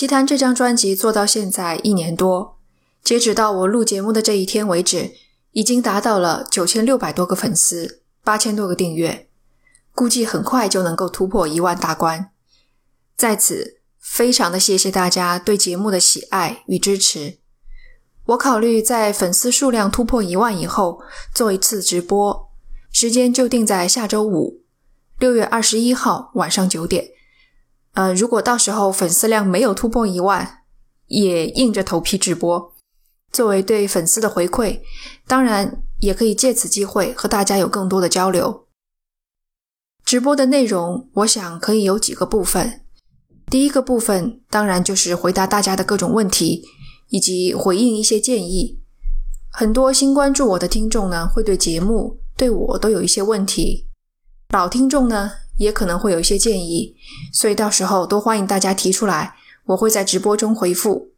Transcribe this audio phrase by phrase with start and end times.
[0.00, 2.56] 奇谈这张专辑做到现在一年多，
[3.04, 5.12] 截止到我录节目的这一天为止，
[5.52, 9.28] 已经达到了九千六百多个粉丝，八千多个订阅，
[9.94, 12.30] 估计很快就能够突破一万大关。
[13.14, 17.36] 在此，非常的谢谢大家对节目的喜爱与支持。
[18.28, 21.02] 我考虑在粉丝数量突破一万以后
[21.34, 22.48] 做一次直播，
[22.90, 24.62] 时间就定在下周五，
[25.18, 27.10] 六月二十一号晚上九点。
[27.94, 30.62] 呃，如果到时候粉丝量没有突破一万，
[31.06, 32.74] 也硬着头皮直播，
[33.32, 34.80] 作为对粉丝的回馈。
[35.26, 38.66] 当然，也可以借此机会和大家有更多的交流。
[40.04, 42.82] 直播的内容，我想可以有几个部分。
[43.50, 46.64] 第一个部分，当然就是回答大家的各种问题。
[47.12, 48.78] 以及回应一些建议，
[49.50, 53.88] 很多新关注我的听众呢，会对节目、对我都有一些问题；
[54.50, 56.96] 老听众呢，也可能会有一些建议，
[57.34, 59.34] 所以到时候都欢迎大家提出来，
[59.66, 61.12] 我会在直播中回复。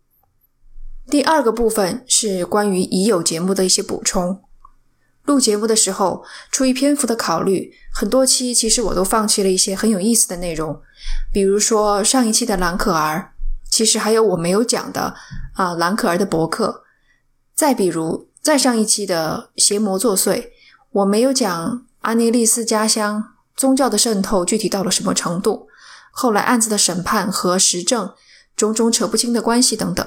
[1.08, 4.42] 第二个部分是关于已有节目的一些补充。
[5.26, 10.82] 录节目的时候，出于篇幅的考虑，很多期其实我都放弃了一些很有意思的内容，
[11.32, 13.32] 比如说上一期的蓝可儿。
[13.70, 15.14] 其实还有我没有讲的
[15.54, 16.82] 啊，蓝可儿的博客。
[17.54, 20.48] 再比如，再上一期的邪魔作祟，
[20.90, 23.22] 我没有讲阿涅利斯家乡
[23.62, 25.68] 宗教的渗透具体到了什么程度，
[26.10, 28.12] 后来案子的审判和实证
[28.56, 30.04] 种种扯不清的关系等等。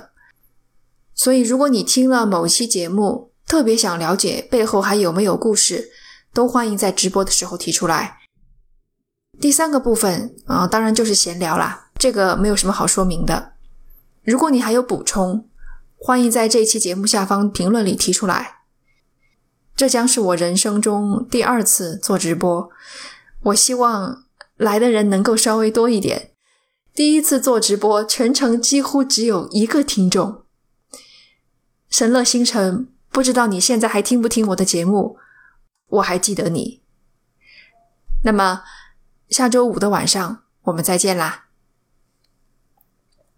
[1.14, 5.89] 所以，如果你听了某期节目，特别想了解背后还有没有故事，
[6.34, 8.17] 都欢迎在直播的时候提出来。
[9.39, 13.53] 第三个部分啊，当然就是闲聊啦，这个没有什么好说明的。
[14.25, 15.47] 如果你还有补充，
[15.95, 18.56] 欢迎在这一期节目下方评论里提出来。
[19.78, 22.69] 这将是我人生中第二次做直播，
[23.46, 24.26] 我希望
[24.58, 26.32] 来的人能够稍微多一点。
[26.94, 30.46] 第一次做直播，全程几乎只有一个听众。
[31.90, 35.18] 神乐星辰，不知道你现在还听不听我的节目？
[35.88, 36.81] 我还记得你。
[38.24, 38.64] 那么
[39.30, 41.44] 下周五的晚上，我们再见啦。